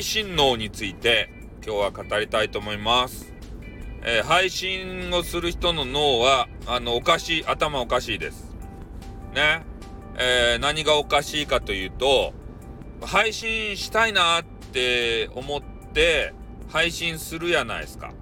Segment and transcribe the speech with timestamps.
[0.00, 1.28] 配信能について
[1.62, 3.34] 今日は語りたいと思います。
[4.02, 8.56] えー、配信をする人の脳は、あの、おかしい、頭おかしいです。
[9.34, 9.62] ね。
[10.16, 12.32] えー、何がおかしいかというと、
[13.02, 15.62] 配信したいなって思っ
[15.92, 16.32] て
[16.70, 18.14] 配信するやないですか。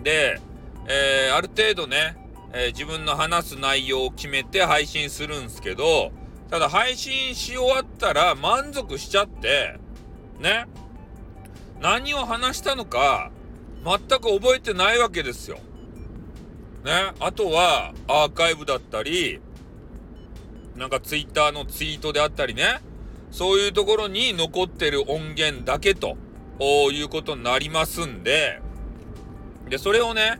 [0.00, 0.40] で、
[0.86, 2.16] えー、ある程度ね、
[2.52, 6.12] え自分の話す内容を決めて配信するんですけど、
[6.50, 9.80] ただ配信し終わったら満足しちゃって、
[10.38, 10.66] ね。
[11.80, 13.30] 何を話したのか、
[13.84, 15.58] 全く覚えてないわけですよ。
[16.84, 17.12] ね。
[17.20, 19.40] あとは、アーカイブだったり、
[20.76, 22.80] なんかツイッターのツイートであったりね。
[23.30, 26.16] そういうところに残ってる音源だけと
[26.60, 28.60] いうことになりますんで、
[29.68, 30.38] で、それをね、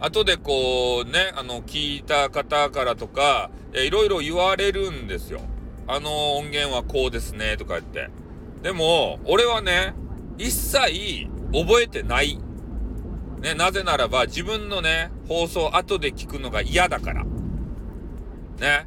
[0.00, 5.40] 後でこうね、あの、聞いた方からとか、いろいろ言われるんですよ。
[5.88, 8.10] あの音源はこうですね、とか言って。
[8.62, 9.94] でも、俺はね、
[10.38, 12.38] 一切覚えてない。
[13.40, 17.24] ね、なぜならば自分のね、放送後で聞くのが嫌だから。
[17.24, 18.86] ね。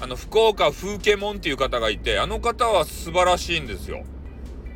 [0.00, 4.04] あの、福岡風景門っていう方がいて、あの方は素晴らしいんですよ。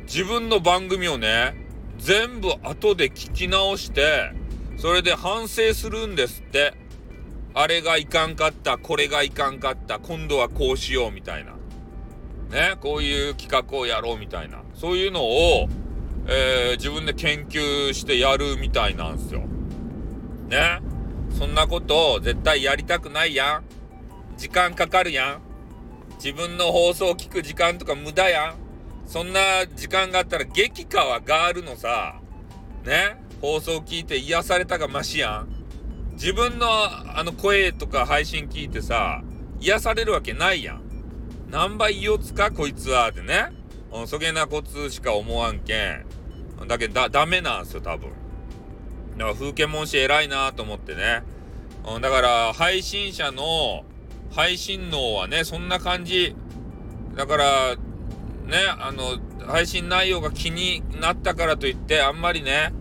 [0.03, 1.55] 自分の番組をね、
[1.97, 4.33] 全部後で聞き直して、
[4.77, 6.73] それで反省するんですって。
[7.55, 11.53] あれがいかんかった、これがいかんかった、今度はこうしようみたいな。
[12.49, 14.63] ね、こういう企画をやろうみたいな。
[14.73, 15.69] そういうのを、
[16.25, 19.41] えー、自分で研究してやるみたいなんすよ。
[20.47, 20.81] ね？
[21.37, 23.63] そんなことを絶対やりたくないやん。
[24.37, 25.41] 時間かかるやん。
[26.15, 28.55] 自分の放送を聞く時間とか無駄やん。
[29.05, 32.21] そんな時間があったら激川ガールのさ、
[32.85, 33.17] ね？
[33.41, 35.47] 放送聞いて癒されたがましやん。
[36.13, 39.21] 自分のあの声とか配信聞いてさ、
[39.59, 40.81] 癒されるわけないやん。
[41.49, 43.51] 何倍言おつかこいつはってね。
[44.07, 46.05] そげなコツしか思わんけん。
[46.67, 48.09] だけどだ、ダメなんすよ、多分。
[49.17, 51.23] だから風景文字偉いなと思ってね。
[51.87, 53.83] うん、だから配信者の
[54.31, 56.35] 配信能はね、そんな感じ。
[57.15, 62.73] だから、ね、あの、配信内容が気になったからといって、あんまりね、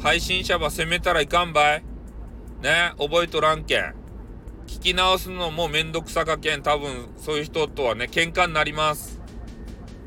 [0.00, 1.84] 配信者ば責めたらいかんばい。
[2.62, 3.94] ね、覚えとらんけん。
[4.66, 9.19] 聞き直すのもめんどくさかけん、多分そういう人とはね、喧嘩になります。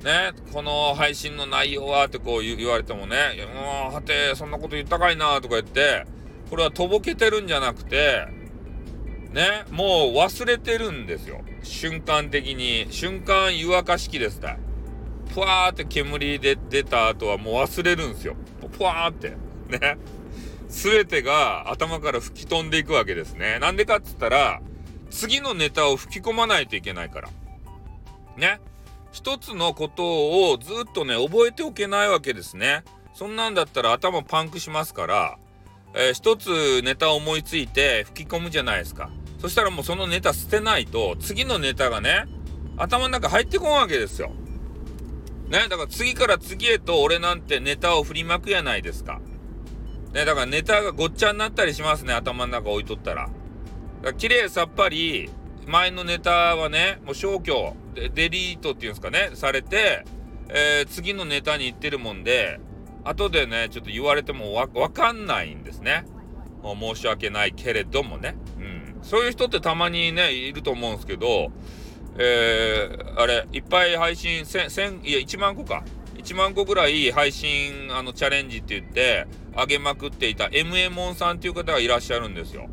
[0.04, 3.18] ね、この配信の内容はってこう言われてもね、
[3.54, 6.06] もう、はて、そんなこと言ったかいなとか言って、
[6.50, 8.28] これはとぼけてるんじゃなくて、
[9.32, 11.42] ね、もう忘れてるんですよ。
[11.64, 12.88] 瞬間的に。
[12.92, 14.58] 瞬間湯沸かし器ですた
[15.34, 18.36] ふわーって煙で出た後はもう忘れるんですよ。
[18.78, 19.30] ふわーって。
[19.70, 19.98] ね。
[20.68, 23.58] 全てが頭から吹き飛んでいくわけですね。
[23.60, 24.62] なんでかっつったら、
[25.10, 27.30] 次のネタを吹き込まないといけないから。
[28.38, 28.60] ね。
[29.14, 32.84] 一つのことをずっとね、覚えておけないわけですね。
[33.14, 35.38] そんなんだったら頭パンクしますから、
[35.94, 39.12] えー、一つネタを思いついて吹き込むじゃないですか。
[39.40, 42.26] そしたらもうそのネタ捨てないと、次のネタがね、
[42.76, 44.32] 頭の中入ってこんわけですよ。
[45.48, 49.22] ね、だから次から次へと俺なんてネタを振りまくやないですか。
[50.12, 53.26] ね、だからネタがごっちゃになったりしますね、頭の中置いとったら。
[53.26, 53.34] だか
[54.06, 55.30] ら綺麗さっぱり、
[55.68, 60.06] 前のネタはね、もう消去、デリートっていうんですかね、されて、
[60.50, 62.60] えー、次のネタに行ってるもんで、
[63.04, 66.06] 後でね、ちょっと言われてもわかんないんですね。
[66.64, 68.36] 申し訳ないけれどもね。
[68.58, 68.98] うん。
[69.02, 71.52] そういう人ってたまにね、いると思うんですけど、
[72.18, 75.84] えー、あれ、いっぱい配信、1000、いや、1万個か。
[76.16, 82.70] 1万個ぐらい配信、あの、チャレンジって言って、上げまくっていた MA モンさんっていう方がいらっしゃるんですよ。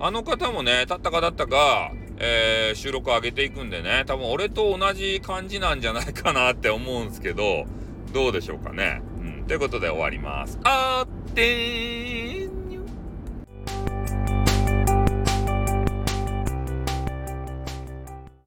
[0.00, 7.64] あの方もね、たったかだったか、えー、収録上げていくんでね、多分俺と同じ感じなんじゃないかなって思うんですけど、
[8.12, 9.02] どうでしょうかね。
[9.20, 9.44] うん。
[9.46, 10.58] ということで終わります。
[10.64, 11.97] あーってー